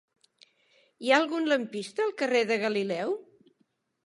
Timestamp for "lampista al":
1.51-2.15